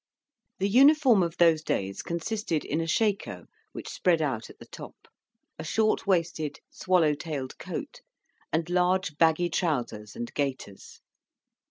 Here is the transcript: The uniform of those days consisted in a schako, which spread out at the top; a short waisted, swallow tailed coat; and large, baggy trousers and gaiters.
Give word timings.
The 0.57 0.67
uniform 0.67 1.21
of 1.21 1.37
those 1.37 1.61
days 1.61 2.01
consisted 2.01 2.65
in 2.65 2.81
a 2.81 2.87
schako, 2.87 3.45
which 3.71 3.87
spread 3.87 4.19
out 4.19 4.49
at 4.49 4.57
the 4.57 4.65
top; 4.65 4.95
a 5.59 5.63
short 5.63 6.07
waisted, 6.07 6.57
swallow 6.71 7.13
tailed 7.13 7.55
coat; 7.59 8.01
and 8.51 8.67
large, 8.67 9.19
baggy 9.19 9.47
trousers 9.51 10.15
and 10.15 10.33
gaiters. 10.33 11.01